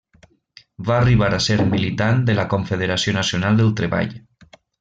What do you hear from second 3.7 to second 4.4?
Treball.